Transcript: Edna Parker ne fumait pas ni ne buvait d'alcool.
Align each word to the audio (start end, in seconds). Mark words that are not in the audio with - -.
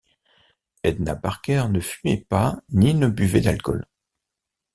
Edna 0.81 1.15
Parker 1.15 1.65
ne 1.69 1.79
fumait 1.79 2.25
pas 2.27 2.59
ni 2.69 2.95
ne 2.95 3.05
buvait 3.07 3.41
d'alcool. 3.41 3.85